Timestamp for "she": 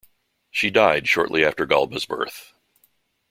0.49-0.71